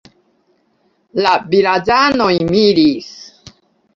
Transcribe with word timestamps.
La 1.25 1.33
vilaĝanoj 1.51 2.31
miris. 2.49 3.13